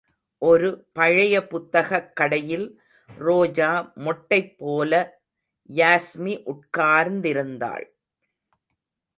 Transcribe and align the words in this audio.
ஒரு 0.37 0.87
பழைய 0.93 1.47
புத்தகக் 1.47 2.15
கடையில் 2.15 2.81
ரோஜா 3.17 3.91
மொட்டைப் 3.95 4.55
போல 4.57 5.21
யாஸ்மி 5.73 6.43
உட்கார்ந்திருந்தாள். 6.45 7.85